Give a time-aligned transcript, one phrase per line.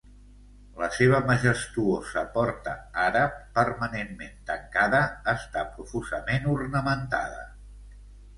[0.83, 5.03] La seva majestuosa porta àrab, permanentment tancada,
[5.35, 7.47] està profusament ornamentada.